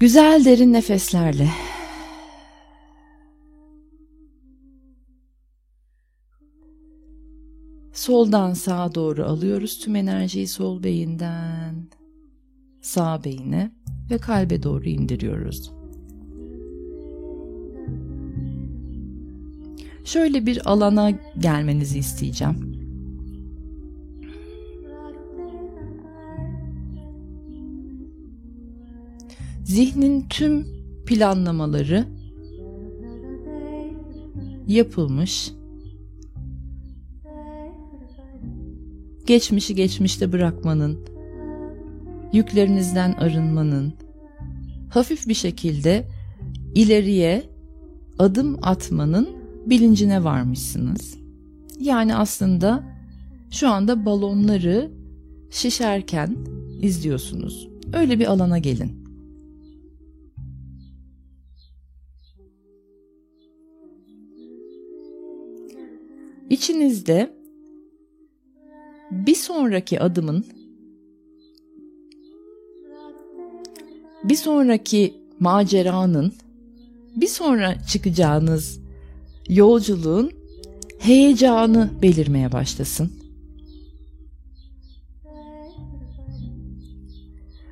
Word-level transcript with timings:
Güzel 0.00 0.44
derin 0.44 0.72
nefeslerle 0.72 1.48
Soldan 7.92 8.52
sağa 8.52 8.94
doğru 8.94 9.24
alıyoruz 9.24 9.78
tüm 9.78 9.96
enerjiyi 9.96 10.48
sol 10.48 10.82
beyinden 10.82 11.88
sağ 12.80 13.24
beyine 13.24 13.72
ve 14.10 14.18
kalbe 14.18 14.62
doğru 14.62 14.88
indiriyoruz. 14.88 15.70
Şöyle 20.04 20.46
bir 20.46 20.70
alana 20.70 21.10
gelmenizi 21.38 21.98
isteyeceğim. 21.98 22.69
Zihnin 29.70 30.26
tüm 30.28 30.66
planlamaları 31.06 32.06
yapılmış. 34.66 35.52
Geçmişi 39.26 39.74
geçmişte 39.74 40.32
bırakmanın, 40.32 40.98
yüklerinizden 42.32 43.12
arınmanın, 43.12 43.92
hafif 44.88 45.28
bir 45.28 45.34
şekilde 45.34 46.08
ileriye 46.74 47.42
adım 48.18 48.58
atmanın 48.62 49.28
bilincine 49.66 50.24
varmışsınız. 50.24 51.18
Yani 51.80 52.14
aslında 52.14 52.84
şu 53.50 53.68
anda 53.68 54.04
balonları 54.04 54.90
şişerken 55.50 56.36
izliyorsunuz. 56.80 57.68
Öyle 57.92 58.18
bir 58.18 58.26
alana 58.26 58.58
gelin. 58.58 58.99
İçinizde 66.50 67.32
bir 69.10 69.34
sonraki 69.34 70.00
adımın 70.00 70.46
bir 74.24 74.34
sonraki 74.34 75.14
maceranın 75.40 76.32
bir 77.16 77.26
sonra 77.26 77.74
çıkacağınız 77.88 78.80
yolculuğun 79.48 80.30
heyecanı 80.98 81.90
belirmeye 82.02 82.52
başlasın. 82.52 83.12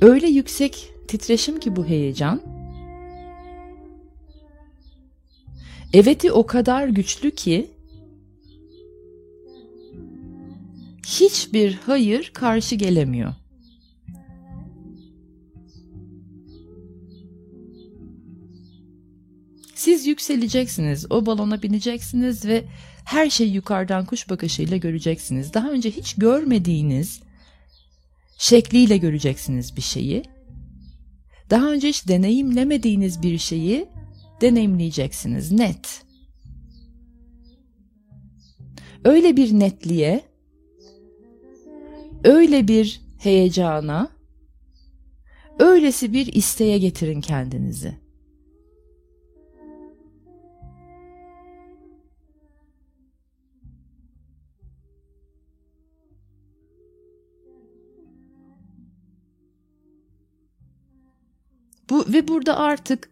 Öyle 0.00 0.26
yüksek 0.26 0.92
titreşim 1.08 1.60
ki 1.60 1.76
bu 1.76 1.84
heyecan. 1.84 2.42
Evet'i 5.92 6.32
o 6.32 6.46
kadar 6.46 6.88
güçlü 6.88 7.30
ki 7.30 7.70
hiçbir 11.20 11.74
hayır 11.74 12.30
karşı 12.34 12.74
gelemiyor. 12.74 13.34
Siz 19.74 20.06
yükseleceksiniz, 20.06 21.12
o 21.12 21.26
balona 21.26 21.62
bineceksiniz 21.62 22.44
ve 22.44 22.64
her 23.04 23.30
şeyi 23.30 23.52
yukarıdan 23.52 24.06
kuş 24.06 24.30
bakışıyla 24.30 24.76
göreceksiniz. 24.76 25.54
Daha 25.54 25.70
önce 25.70 25.90
hiç 25.90 26.14
görmediğiniz 26.14 27.20
şekliyle 28.38 28.96
göreceksiniz 28.96 29.76
bir 29.76 29.82
şeyi. 29.82 30.22
Daha 31.50 31.70
önce 31.70 31.88
hiç 31.88 32.08
deneyimlemediğiniz 32.08 33.22
bir 33.22 33.38
şeyi 33.38 33.88
deneyimleyeceksiniz 34.40 35.52
net. 35.52 36.02
Öyle 39.04 39.36
bir 39.36 39.52
netliğe, 39.52 40.29
öyle 42.24 42.68
bir 42.68 43.00
heyecana, 43.18 44.10
öylesi 45.58 46.12
bir 46.12 46.26
isteğe 46.26 46.78
getirin 46.78 47.20
kendinizi. 47.20 47.94
Bu 61.90 62.04
ve 62.08 62.28
burada 62.28 62.58
artık 62.58 63.10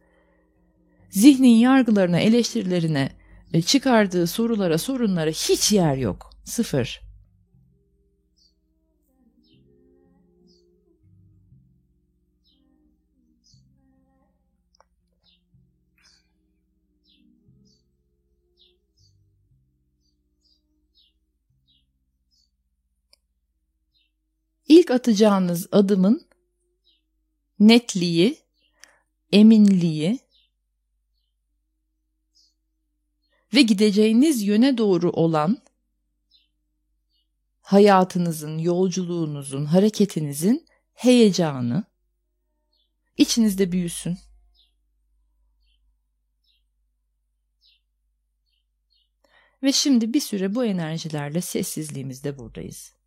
zihnin 1.11 1.49
yargılarına, 1.49 2.19
eleştirilerine, 2.19 3.11
e, 3.53 3.63
çıkardığı 3.63 4.27
sorulara, 4.27 4.79
sorunlara 4.79 5.31
hiç 5.31 5.73
yer 5.73 5.97
yok. 5.97 6.31
Sıfır. 6.45 7.08
İlk 24.79 24.91
atacağınız 24.91 25.69
adımın 25.73 26.29
netliği 27.59 28.39
eminliği 29.33 30.19
ve 33.55 33.63
gideceğiniz 33.63 34.43
yöne 34.43 34.79
doğru 34.79 35.11
olan 35.11 35.63
hayatınızın, 37.61 38.59
yolculuğunuzun, 38.59 39.65
hareketinizin 39.65 40.67
heyecanı 40.95 41.85
içinizde 43.17 43.73
büyüsün. 43.73 44.19
Ve 49.63 49.73
şimdi 49.73 50.15
bir 50.15 50.21
süre 50.21 50.55
bu 50.55 50.65
enerjilerle 50.65 51.41
sessizliğimizde 51.41 52.39
buradayız. 52.39 52.98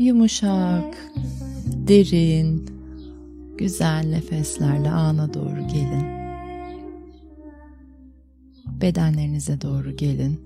Yumuşak, 0.00 1.12
derin, 1.88 2.68
güzel 3.58 4.06
nefeslerle 4.06 4.90
ana 4.90 5.34
doğru 5.34 5.68
gelin. 5.68 6.04
Bedenlerinize 8.80 9.60
doğru 9.60 9.96
gelin. 9.96 10.40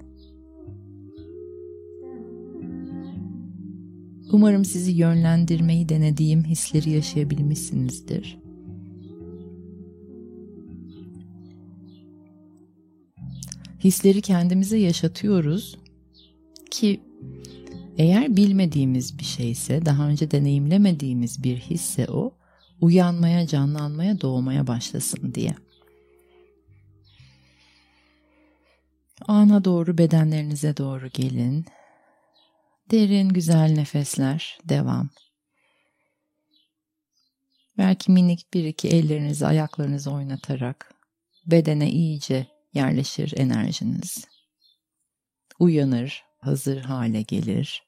Umarım 4.33 4.65
sizi 4.65 4.93
yönlendirmeyi 4.93 5.89
denediğim 5.89 6.45
hisleri 6.45 6.91
yaşayabilmişsinizdir. 6.91 8.39
Hisleri 13.85 14.21
kendimize 14.21 14.79
yaşatıyoruz 14.79 15.79
ki 16.71 17.01
eğer 17.99 18.37
bilmediğimiz 18.37 19.19
bir 19.19 19.25
şeyse, 19.25 19.87
daha 19.87 20.09
önce 20.09 20.31
deneyimlemediğimiz 20.31 21.45
bir 21.45 21.57
hisse 21.57 22.07
o, 22.11 22.35
uyanmaya, 22.81 23.47
canlanmaya, 23.47 24.21
doğmaya 24.21 24.67
başlasın 24.67 25.35
diye. 25.35 25.55
Ana 29.29 29.65
doğru 29.65 29.99
bedenlerinize 29.99 30.77
doğru 30.77 31.09
gelin. 31.09 31.65
Derin 32.91 33.29
güzel 33.29 33.73
nefesler 33.73 34.59
devam. 34.65 35.11
Belki 37.79 38.13
minik 38.13 38.55
bir 38.55 38.65
iki 38.65 38.89
ellerinizi 38.89 39.47
ayaklarınızı 39.47 40.11
oynatarak 40.11 40.95
bedene 41.47 41.91
iyice 41.91 42.47
yerleşir 42.75 43.35
enerjiniz. 43.37 44.25
Uyanır, 45.59 46.25
hazır 46.47 46.81
hale 46.81 47.23
gelir. 47.23 47.83